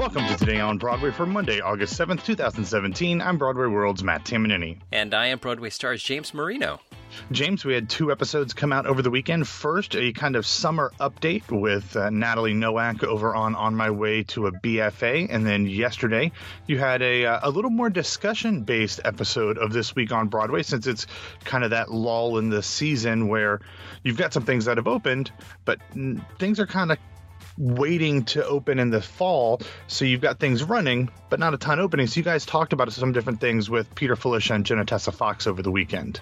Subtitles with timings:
[0.00, 3.20] Welcome to Today on Broadway for Monday, August 7th, 2017.
[3.20, 4.78] I'm Broadway World's Matt Tamanini.
[4.90, 6.80] And I am Broadway Stars James Marino.
[7.32, 9.46] James, we had two episodes come out over the weekend.
[9.46, 14.22] First, a kind of summer update with uh, Natalie Nowak over on On My Way
[14.22, 15.26] to a BFA.
[15.28, 16.32] And then yesterday,
[16.66, 20.62] you had a, uh, a little more discussion based episode of This Week on Broadway,
[20.62, 21.06] since it's
[21.44, 23.60] kind of that lull in the season where
[24.02, 25.30] you've got some things that have opened,
[25.66, 25.78] but
[26.38, 26.96] things are kind of
[27.60, 29.60] waiting to open in the fall.
[29.86, 32.06] So you've got things running, but not a ton opening.
[32.06, 35.46] So you guys talked about some different things with Peter Filichia and Jena Tesse Fox
[35.46, 36.20] over the weekend.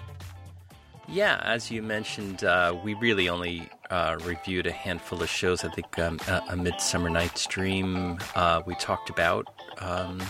[1.07, 5.63] Yeah, as you mentioned, uh, we really only uh, reviewed a handful of shows.
[5.63, 9.47] I think um, a, a Midsummer Night's Dream uh, we talked about.
[9.79, 10.21] Um,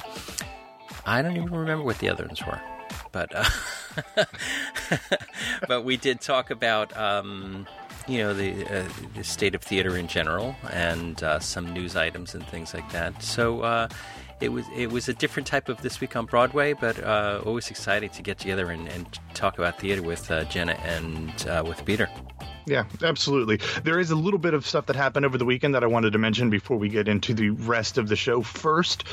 [1.06, 2.62] I don't even remember what the other ones were,
[3.12, 4.26] but uh,
[5.68, 6.96] but we did talk about.
[6.96, 7.68] Um,
[8.10, 8.84] you know the, uh,
[9.16, 13.22] the state of theater in general and uh, some news items and things like that.
[13.22, 13.88] So uh,
[14.42, 17.70] it was it was a different type of this week on Broadway, but uh, always
[17.70, 21.84] exciting to get together and, and talk about theater with uh, Jenna and uh, with
[21.86, 22.10] Peter.
[22.70, 23.60] Yeah, absolutely.
[23.84, 26.14] There is a little bit of stuff that happened over the weekend that I wanted
[26.14, 28.44] to mention before we get into the rest of the show.
[28.44, 29.06] First,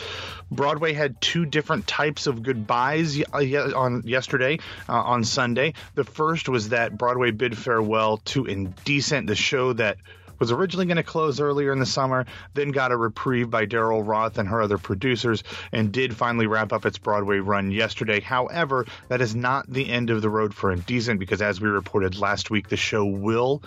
[0.50, 4.58] Broadway had two different types of goodbyes uh, on yesterday
[4.90, 5.72] uh, on Sunday.
[5.94, 9.96] The first was that Broadway bid farewell to Indecent, the show that
[10.38, 14.06] was originally going to close earlier in the summer, then got a reprieve by Daryl
[14.06, 15.42] Roth and her other producers,
[15.72, 18.20] and did finally wrap up its Broadway run yesterday.
[18.20, 22.18] However, that is not the end of the road for Indecent because, as we reported
[22.18, 23.62] last week, the show will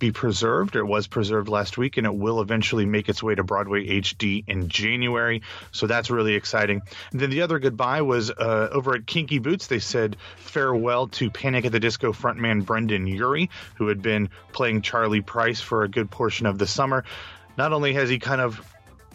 [0.00, 3.44] be preserved, it was preserved last week, and it will eventually make its way to
[3.44, 5.42] Broadway HD in January.
[5.70, 6.80] So that's really exciting.
[7.12, 9.68] And then the other goodbye was uh, over at Kinky Boots.
[9.68, 14.82] They said farewell to Panic at the Disco frontman Brendon Urie, who had been playing
[14.82, 17.04] Charlie Price for a good portion of the summer.
[17.56, 18.60] Not only has he kind of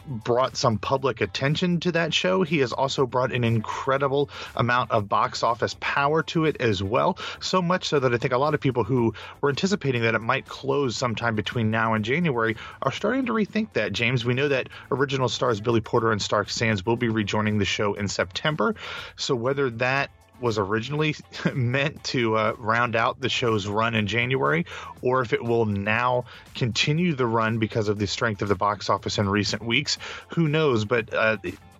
[0.07, 2.43] brought some public attention to that show.
[2.43, 7.17] He has also brought an incredible amount of box office power to it as well.
[7.39, 10.21] So much so that I think a lot of people who were anticipating that it
[10.21, 14.25] might close sometime between now and January are starting to rethink that, James.
[14.25, 17.93] We know that original stars Billy Porter and Stark Sands will be rejoining the show
[17.93, 18.75] in September.
[19.15, 21.15] So whether that was originally
[21.53, 24.65] meant to uh, round out the show's run in January,
[25.01, 28.89] or if it will now continue the run because of the strength of the box
[28.89, 29.97] office in recent weeks.
[30.29, 30.85] Who knows?
[30.85, 31.37] But uh,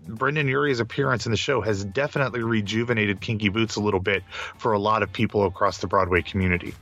[0.08, 4.24] Brendon Urie's appearance in the show has definitely rejuvenated Kinky Boots a little bit
[4.58, 6.74] for a lot of people across the Broadway community.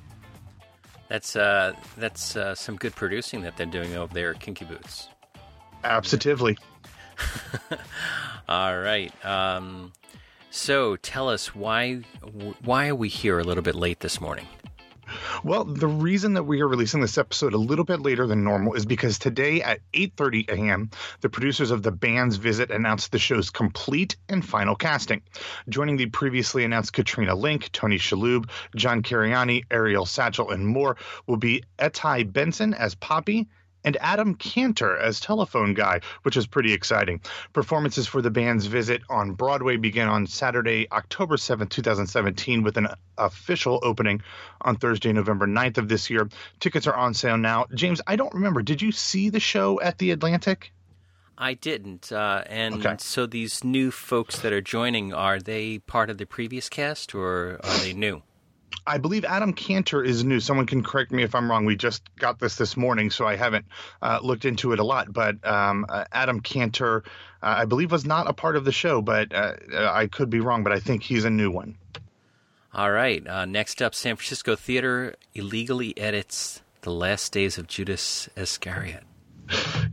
[1.10, 5.10] That's uh, that's uh, some good producing that they're doing over there at Kinky Boots.
[5.84, 6.58] Absolutely.
[8.50, 9.14] All right.
[9.26, 9.92] Um,
[10.54, 11.96] so tell us why
[12.64, 14.48] why are we here a little bit late this morning?
[15.44, 18.74] Well, the reason that we are releasing this episode a little bit later than normal
[18.74, 20.92] is because today at 8:30 a.m.,
[21.22, 25.24] the producers of The Band's Visit announced the show's complete and final casting.
[25.70, 31.38] Joining the previously announced Katrina Lenk, Tony Shalhoub, John Cariani, Ariel Satchel, and more will
[31.38, 33.48] be Etai Benson as Papi,
[33.84, 37.22] and Adam Kantor as telephone guy, which is pretty exciting.
[37.54, 42.88] Performances for the band's visit on Broadway begin on Saturday, October 7th, 2017, with an
[43.18, 44.22] official opening
[44.62, 46.30] on Thursday, November 9th of this year.
[46.60, 47.66] Tickets are on sale now.
[47.74, 48.62] James, I don't remember.
[48.62, 50.72] Did you see the show at the Atlantic?
[51.38, 52.12] I didn't.
[52.12, 52.96] Uh, and okay.
[53.00, 57.60] so these new folks that are joining, are they part of the previous cast or
[57.64, 58.22] are they new?
[58.86, 60.40] I believe Adam Kantor is new.
[60.40, 61.66] Someone can correct me if I'm wrong.
[61.66, 63.66] We just got this this morning, so I haven't
[64.02, 65.12] uh, looked into it a lot.
[65.12, 67.04] But um, uh, Adam Kantor,
[67.42, 70.30] uh, I believe, was not a part of the show, but uh, uh, I could
[70.30, 70.64] be wrong.
[70.64, 71.78] But I think he's a new one.
[72.74, 73.26] All right.
[73.26, 79.04] Uh, next up, San Francisco Theater illegally edits The Last Days of Judas Iscariot.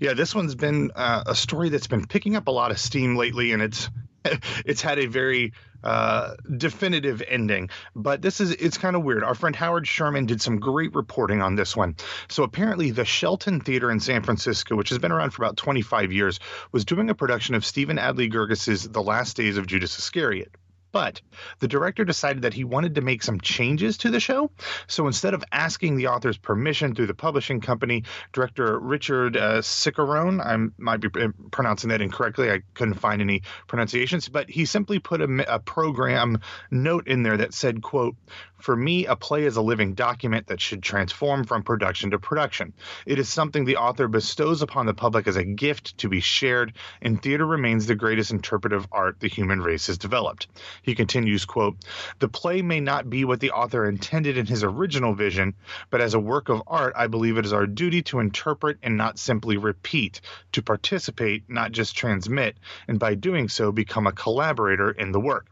[0.01, 3.53] Yeah, this one's been a story that's been picking up a lot of steam lately,
[3.53, 3.91] and it's
[4.65, 7.71] it's had a very uh, definitive ending.
[7.97, 9.25] But this is it's kind of weird.
[9.25, 11.97] Our friend Howard Sherman did some great reporting on this one.
[12.29, 16.13] So apparently, the Shelton Theater in San Francisco, which has been around for about 25
[16.13, 16.41] years,
[16.73, 20.55] was doing a production of Stephen Adly Guirgis' The Last Days of Judas Iscariot.
[20.93, 21.21] But
[21.61, 24.51] the director decided that he wanted to make some changes to the show.
[24.87, 30.41] So instead of asking the author's permission through the publishing company, director Richard uh, Cicerone,
[30.41, 31.09] I might be
[31.51, 36.41] pronouncing that incorrectly, I couldn't find any pronunciations, but he simply put a, a program
[36.71, 38.17] note in there that said, quote,
[38.61, 42.75] For me, a play is a living document that should transform from production to production.
[43.07, 46.75] It is something the author bestows upon the public as a gift to be shared,
[47.01, 50.47] and theater remains the greatest interpretive art the human race has developed.
[50.83, 51.79] He continues, quote,
[52.19, 55.55] The play may not be what the author intended in his original vision,
[55.89, 58.97] but as a work of art, I believe it is our duty to interpret and
[58.97, 60.21] not simply repeat,
[60.53, 65.47] to participate, not just transmit, and by doing so become a collaborator in the work.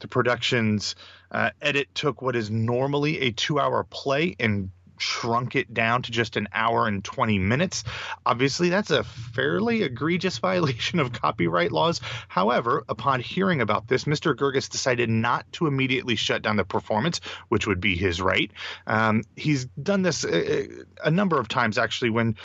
[0.00, 0.94] The production's
[1.30, 6.10] uh, edit took what is normally a two hour play and shrunk it down to
[6.10, 7.84] just an hour and 20 minutes.
[8.26, 12.00] Obviously, that's a fairly egregious violation of copyright laws.
[12.28, 14.34] However, upon hearing about this, Mr.
[14.34, 18.50] Guirgis decided not to immediately shut down the performance, which would be his right.
[18.86, 20.68] Um, he's done this a,
[21.04, 22.36] a, number of times, actually, when.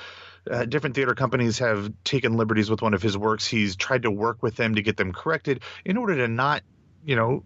[0.52, 3.48] Uh, different theater companies have taken liberties with one of his works.
[3.48, 6.64] He's tried to work with them to get them corrected in order to not
[7.06, 7.44] you know,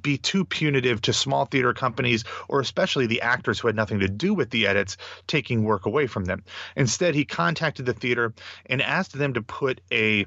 [0.00, 4.08] be too punitive to small theater companies or especially the actors who had nothing to
[4.08, 6.42] do with the edits taking work away from them.
[6.74, 8.34] Instead, he contacted the theater
[8.66, 10.26] and asked them to put a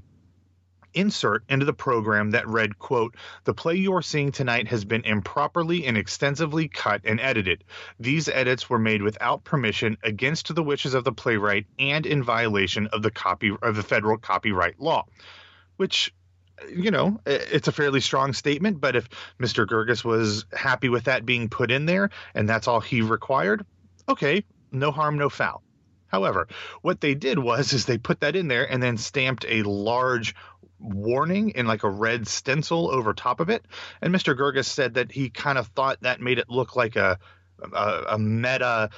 [0.93, 5.03] insert into the program that read quote the play you are seeing tonight has been
[5.05, 7.63] improperly and extensively cut and edited
[7.99, 12.87] these edits were made without permission against the wishes of the playwright and in violation
[12.87, 15.05] of the copy of the federal copyright law
[15.77, 16.11] which
[16.67, 19.09] you know, it's a fairly strong statement, but if
[19.39, 19.65] Mr.
[19.65, 23.65] Guirgis was happy with that being put in there and that's all he required,
[24.07, 25.63] okay, no harm, no foul.
[26.07, 26.47] However,
[26.81, 30.35] what they did was is they put that in there and then stamped a large
[30.79, 33.65] warning in like a red stencil over top of it.
[34.01, 34.35] And Mr.
[34.35, 37.19] Guirgis said that he kind of thought that made it look like a
[37.73, 38.89] a, a meta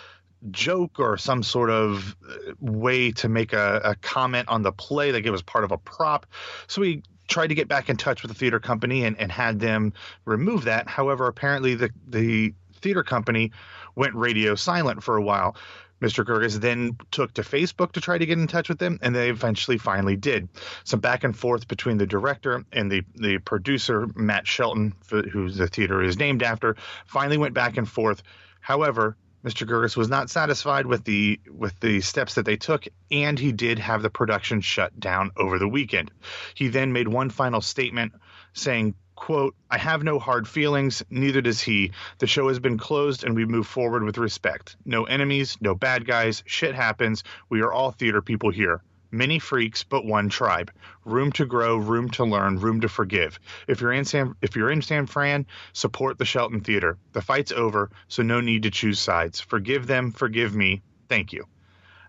[0.49, 5.11] joke or some sort of uh, way to make a, a, comment on the play,
[5.11, 6.25] like it was part of a prop.
[6.67, 9.59] So he tried to get back in touch with the theater company and, and had
[9.59, 9.93] them
[10.25, 10.87] remove that.
[10.87, 13.51] However, apparently the the theater company
[13.95, 15.55] went radio silent for a while.
[16.01, 16.25] Mr.
[16.25, 19.29] Guirgis then took to Facebook to try to get in touch with them, and they
[19.29, 20.49] eventually finally did.
[20.83, 25.67] Some back and forth between the director and the, the producer, Matt Shelton, who the
[25.67, 26.75] theater is named after,
[27.05, 28.23] finally went back and forth.
[28.61, 29.67] However, Mr.
[29.67, 33.79] Guirgis was not satisfied with the with the steps that they took, and he did
[33.79, 36.11] have the production shut down over the weekend.
[36.53, 38.13] He then made one final statement
[38.53, 41.91] saying, quote, I have no hard feelings, neither does he.
[42.19, 44.75] The show has been closed and we move forward with respect.
[44.85, 47.23] No enemies, no bad guys, shit happens.
[47.49, 48.81] We are all theater people here.
[49.11, 50.71] Many freaks, but one tribe.
[51.05, 53.39] Room to grow, room to learn, room to forgive.
[53.67, 56.97] If you're in San, if you're in San Fran, support the Shelton Theater.
[57.11, 59.41] The fight's over, so no need to choose sides.
[59.41, 60.81] Forgive them, forgive me.
[61.09, 61.45] Thank you,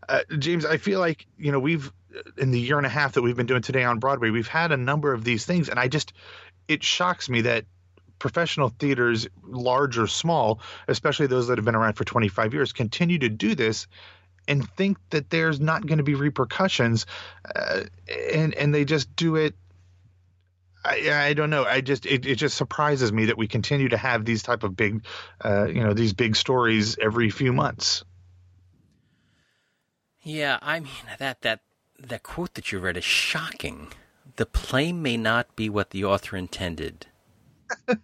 [0.08, 0.64] uh, James.
[0.64, 1.92] I feel like you know we've
[2.38, 4.72] in the year and a half that we've been doing today on Broadway, we've had
[4.72, 6.12] a number of these things, and I just
[6.68, 7.64] it shocks me that
[8.18, 13.18] professional theaters, large or small, especially those that have been around for 25 years, continue
[13.18, 13.88] to do this
[14.48, 17.06] and think that there's not going to be repercussions,
[17.54, 17.82] uh,
[18.34, 19.54] and and they just do it.
[20.84, 21.64] I, I don't know.
[21.64, 24.76] I just it, it just surprises me that we continue to have these type of
[24.76, 25.04] big,
[25.44, 28.04] uh, you know, these big stories every few months.
[30.22, 31.60] Yeah, I mean that that
[31.98, 33.88] that quote that you read is shocking.
[34.36, 37.06] The play may not be what the author intended.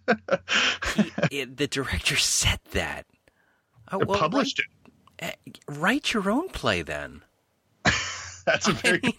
[0.95, 3.05] he, it, the director said that.
[3.91, 4.65] Oh, well, published it.
[5.67, 7.23] Write your own play then.
[8.45, 8.99] That's a very.
[9.03, 9.13] I mean,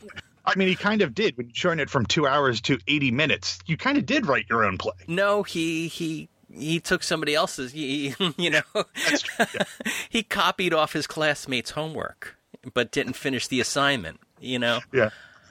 [0.47, 3.11] I mean, he kind of did when you shorten it from two hours to eighty
[3.11, 3.59] minutes.
[3.67, 4.95] You kind of did write your own play.
[5.07, 7.73] No, he he he took somebody else's.
[7.73, 9.47] He, you know, yeah.
[10.09, 12.37] he copied off his classmates' homework,
[12.75, 14.21] but didn't finish the assignment.
[14.41, 14.81] You know.
[14.93, 15.11] Yeah.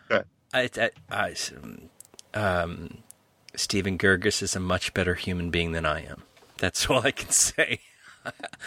[0.10, 0.24] yeah.
[0.54, 1.36] I, I, I,
[2.34, 2.98] um,
[3.56, 6.24] Stephen Guirgis is a much better human being than I am.
[6.58, 7.82] That's all I can say.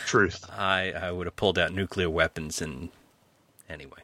[0.07, 0.47] Truth.
[0.57, 2.91] I, I would have pulled out nuclear weapons and
[3.69, 4.01] anyway.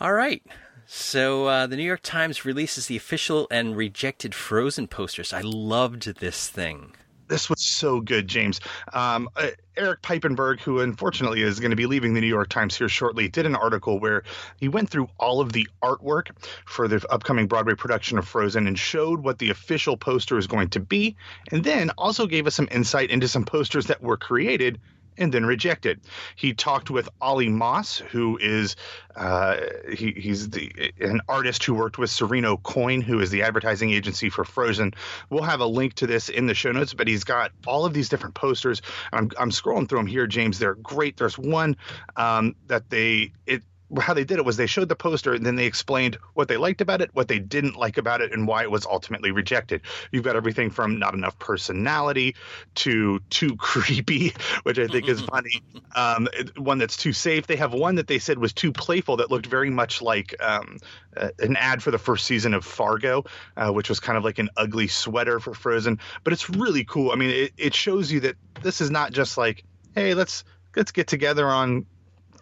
[0.00, 0.42] All right.
[0.86, 5.32] So uh, the New York Times releases the official and rejected Frozen posters.
[5.32, 6.92] I loved this thing
[7.28, 8.60] this was so good, James.
[8.92, 12.76] Um, uh, Erik Piepenburg, who unfortunately is going to be leaving the New York Times
[12.76, 14.22] here shortly, did an article where
[14.60, 16.28] he went through all of the artwork
[16.64, 20.68] for the upcoming Broadway production of Frozen and showed what the official poster is going
[20.70, 21.16] to be,
[21.50, 24.80] and then also gave us some insight into some posters that were created
[25.18, 26.00] and then rejected.
[26.36, 28.76] He talked with Ollie Moss, who is
[29.16, 29.56] uh,
[29.92, 34.28] he, he's the an artist who worked with Serino Coyne, who is the advertising agency
[34.28, 34.94] for Frozen.
[35.30, 37.94] We'll have a link to this in the show notes, but he's got all of
[37.94, 38.82] these different posters.
[39.12, 40.58] I'm, I'm scrolling through them here, James.
[40.58, 41.16] They're great.
[41.16, 41.76] There's one
[42.16, 43.62] um, that they it
[44.00, 46.56] how they did it was they showed the poster and then they explained what they
[46.56, 49.82] liked about it, what they didn't like about it, and why it was ultimately rejected.
[50.10, 52.36] You've got everything from not enough personality
[52.76, 55.62] to too creepy, which I think is funny.
[55.94, 57.46] Um, one that's too safe.
[57.46, 60.78] They have one that they said was too playful that looked very much like um,
[61.16, 63.24] uh, an ad for the first season of Fargo,
[63.56, 65.98] uh, which was kind of like an ugly sweater for Frozen.
[66.22, 67.10] But it's really cool.
[67.10, 70.44] I mean, it, it shows you that this is not just like, hey, let's
[70.76, 71.86] let's get together on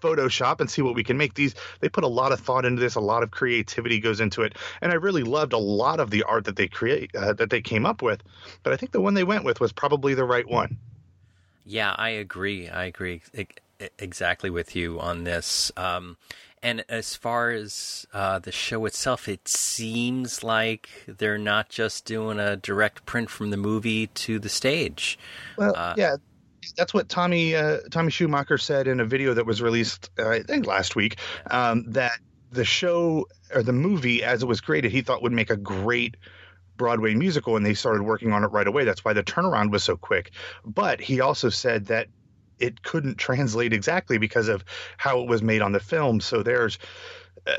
[0.02, 1.35] Photoshop and see what we can make.
[1.35, 4.42] These they put a lot of thought into this, a lot of creativity goes into
[4.42, 7.50] it, and I really loved a lot of the art that they create uh, that
[7.50, 8.23] they came up with.
[8.62, 10.76] But I think the one they went with was probably the right one.
[11.64, 12.68] Yeah, I agree.
[12.68, 13.23] I agree
[13.99, 15.73] exactly with you on this.
[15.76, 16.16] Um,
[16.62, 22.38] and as far as uh, the show itself, it seems like they're not just doing
[22.38, 25.18] a direct print from the movie to the stage.
[25.56, 26.16] Well, uh, yeah,
[26.76, 30.42] that's what Tommy uh, Tommy Schumacher said in a video that was released, uh, I
[30.42, 31.16] think last week.
[31.50, 32.19] Um, that
[32.50, 36.16] the show or the movie, as it was created, he thought would make a great
[36.76, 38.85] Broadway musical, and they started working on it right away.
[38.85, 40.33] That's why the turnaround was so quick.
[40.64, 42.09] But he also said that
[42.59, 44.64] it couldn't translate exactly because of
[44.97, 46.21] how it was made on the film.
[46.21, 46.78] So there's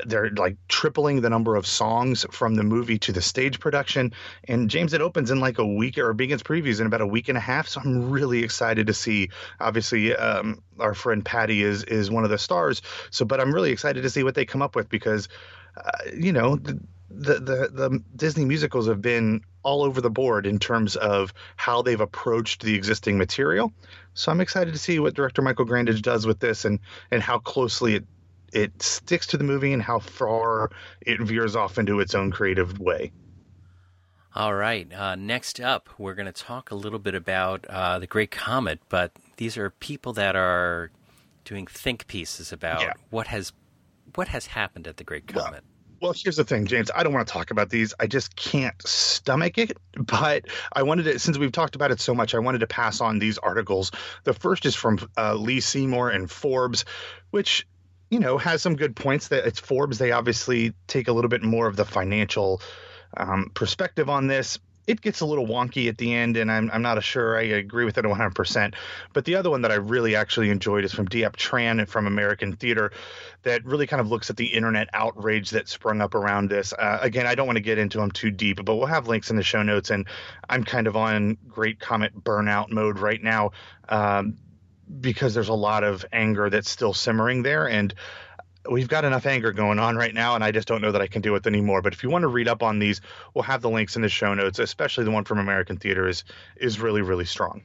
[0.06, 4.12] they're like tripling the number of songs from the movie to the stage production.
[4.44, 7.28] And James, it opens in like a week or begins previews in about a week
[7.28, 7.68] and a half.
[7.68, 9.30] So I'm really excited to see.
[9.60, 12.82] Obviously, um, our friend Patty is is one of the stars.
[13.10, 15.28] So, but I'm really excited to see what they come up with because,
[15.76, 16.56] uh, you know.
[16.56, 16.80] The,
[17.16, 21.80] the, the the Disney musicals have been all over the board in terms of how
[21.80, 23.72] they've approached the existing material.
[24.14, 26.80] So I'm excited to see what director Michael Grandage does with this and
[27.12, 28.04] and how closely it
[28.54, 30.70] it sticks to the movie and how far
[31.00, 33.12] it veers off into its own creative way.
[34.34, 34.92] All right.
[34.92, 38.80] Uh, next up, we're going to talk a little bit about uh, the Great Comet,
[38.88, 40.90] but these are people that are
[41.44, 42.92] doing think pieces about yeah.
[43.10, 43.52] what has
[44.14, 45.62] what has happened at the Great Comet.
[45.62, 46.90] Well, well, here's the thing, James.
[46.94, 47.94] I don't want to talk about these.
[47.98, 49.76] I just can't stomach it.
[49.96, 53.00] But I wanted to, since we've talked about it so much, I wanted to pass
[53.00, 53.92] on these articles.
[54.24, 56.84] The first is from uh, Lee Seymour and Forbes,
[57.30, 57.64] which
[58.10, 59.28] you know, has some good points.
[59.28, 59.98] That it's Forbes.
[59.98, 62.60] They obviously take a little bit more of the financial
[63.16, 64.58] um, perspective on this.
[64.86, 67.86] It gets a little wonky at the end, and I'm, I'm not sure I agree
[67.86, 68.74] with it 100%.
[69.14, 72.54] But the other one that I really actually enjoyed is from Diep Tran from American
[72.54, 72.92] Theater,
[73.44, 76.74] that really kind of looks at the internet outrage that sprung up around this.
[76.74, 79.30] Uh, again, I don't want to get into them too deep, but we'll have links
[79.30, 79.88] in the show notes.
[79.88, 80.06] And
[80.50, 83.52] I'm kind of on Great Comet burnout mode right now.
[83.88, 84.36] Um,
[85.00, 87.68] because there's a lot of anger that's still simmering there.
[87.68, 87.94] And
[88.68, 91.06] we've got enough anger going on right now and i just don't know that i
[91.06, 91.82] can do it anymore.
[91.82, 93.00] But if you want to read up on these
[93.34, 96.24] we'll have the links in the show notes especially the one from american theater is
[96.56, 97.62] is really really strong.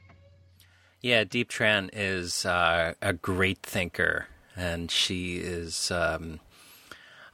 [1.00, 6.40] Yeah Diep Tran is uh, a great thinker and she is um,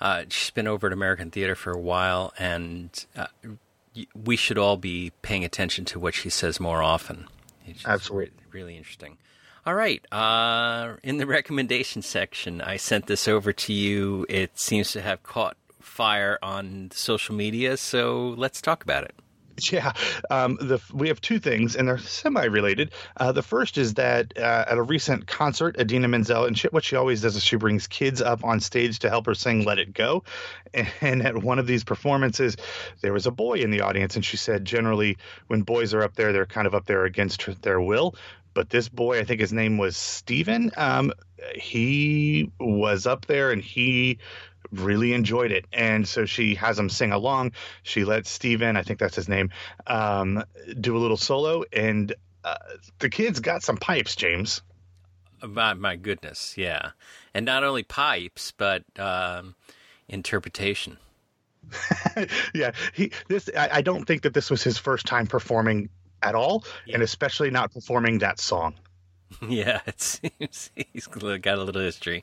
[0.01, 3.27] uh, she's been over at american theater for a while and uh,
[4.15, 7.27] we should all be paying attention to what she says more often.
[7.87, 8.31] Absolutely.
[8.53, 9.17] really interesting
[9.67, 10.01] all right.
[10.13, 14.25] Uh, in the recommendation section, I sent this over to you.
[14.29, 19.15] It seems to have caught fire on social media, so let's talk about it.
[19.73, 19.93] Yeah,
[20.31, 22.93] um, the, we have two things, and they're semi-related.
[23.17, 26.85] Uh, the first is that uh, at a recent concert, Idina Menzel, and she, what
[26.85, 29.79] she always does is she brings kids up on stage to help her sing "Let
[29.79, 30.25] It Go."
[31.01, 32.59] And at one of these performances,
[33.01, 36.17] there was a boy in the audience, and she said, generally, when boys are up
[36.17, 38.15] there, they're kind of up there against their will.
[38.57, 41.13] But this boy, I think his name was Steven, um,
[41.55, 44.17] he was up there and he
[44.73, 45.67] really enjoyed it.
[45.75, 47.53] And so she has him sing along.
[47.83, 49.51] She let Steven, I think that's his name,
[49.87, 50.43] um,
[50.81, 51.65] do a little solo.
[51.71, 52.57] And uh,
[52.99, 54.63] the kids got some pipes, James.
[55.47, 56.93] My, my goodness, yeah.
[57.35, 59.55] And not only pipes, but um,
[60.09, 60.97] interpretation.
[62.55, 65.89] yeah, he this I, I, don't think that this was his first time performing
[66.27, 66.95] at all, yeah.
[66.95, 68.75] and especially not performing that song.
[69.49, 72.23] Yeah, it seems he's got a little history.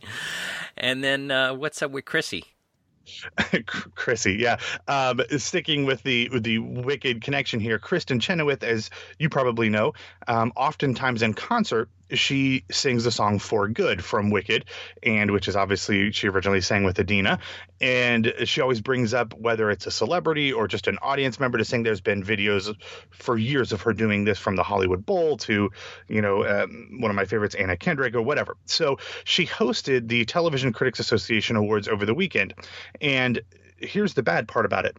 [0.77, 2.45] And then uh, what's up with Chrissy?
[3.95, 4.57] Chrissy, yeah.
[4.87, 9.93] Um, sticking with the with the Wicked connection here, Kristin Chenoweth, as you probably know,
[10.27, 14.65] um, oftentimes in concert she sings the song "For Good" from Wicked,
[15.01, 17.39] and which is obviously she originally sang with Idina,
[17.81, 21.65] and she always brings up whether it's a celebrity or just an audience member to
[21.65, 21.83] sing.
[21.83, 22.75] There's been videos
[23.11, 25.71] for years of her doing this, from the Hollywood Bowl to,
[26.07, 28.57] you know, um, one of my favorites, Anna Kendrick or whatever.
[28.65, 32.53] So she hosted the Television Critics Association Awards over the weekend,
[33.01, 33.41] and
[33.77, 34.97] here's the bad part about it: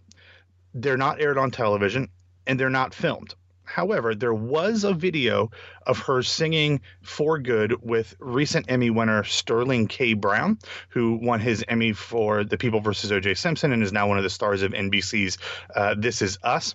[0.75, 2.09] they're not aired on television
[2.47, 3.35] and they're not filmed
[3.65, 5.51] However, there was a video
[5.87, 10.15] of her singing for good with recent Emmy winner Sterling K.
[10.15, 10.59] Brown,
[10.91, 13.11] who won his Emmy for The People vs.
[13.11, 13.35] O.J.
[13.35, 15.39] Simpson and is now one of the stars of NBC's
[15.75, 16.75] uh, This Is Us.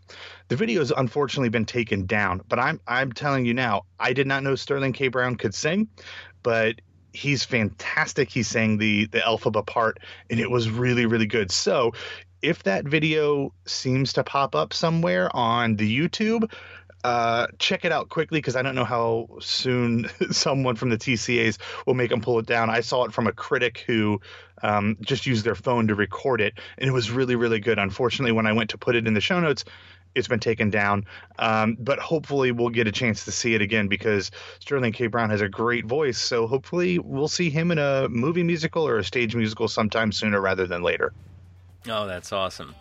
[0.49, 4.27] The video has unfortunately been taken down, but I'm I'm telling you now, I did
[4.27, 5.07] not know Sterling K.
[5.07, 5.87] Brown could sing,
[6.43, 6.81] but
[7.13, 8.29] he's fantastic.
[8.29, 11.51] He sang the the Elphaba part, and it was really really good.
[11.51, 11.93] So,
[12.41, 16.51] if that video seems to pop up somewhere on the YouTube,
[17.03, 21.57] uh, check it out quickly because I don't know how soon someone from the TCAs
[21.85, 22.69] will make them pull it down.
[22.69, 24.21] I saw it from a critic who
[24.61, 27.79] um, just used their phone to record it, and it was really, really good.
[27.79, 29.63] Unfortunately, when I went to put it in the show notes,
[30.15, 31.05] it's been taken down.
[31.37, 35.07] Um, but hopefully, we'll get a chance to see it again because Sterling K.
[35.07, 36.17] Brown has a great voice.
[36.17, 40.41] So hopefully, we'll see him in a movie musical or a stage musical sometime sooner
[40.41, 41.13] rather than later.
[41.87, 42.75] Oh, that's awesome.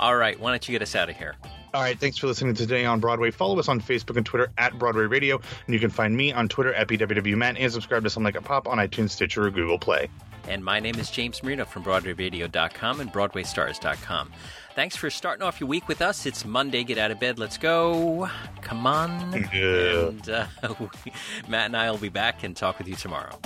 [0.00, 1.34] All right, why don't you get us out of here?
[1.72, 3.30] All right, thanks for listening today on Broadway.
[3.30, 6.48] Follow us on Facebook and Twitter at Broadway Radio, and you can find me on
[6.48, 9.78] Twitter at BWWMatt and subscribe to Some Like a Pop on iTunes, Stitcher, or Google
[9.78, 10.08] Play.
[10.46, 14.32] And my name is James Marino from BroadwayRadio.com and BroadwayStars.com.
[14.74, 16.26] Thanks for starting off your week with us.
[16.26, 16.84] It's Monday.
[16.84, 17.38] Get out of bed.
[17.38, 18.28] Let's go.
[18.60, 19.48] Come on.
[19.52, 20.08] Yeah.
[20.08, 20.46] And uh,
[21.48, 23.38] Matt and I will be back and talk with you tomorrow.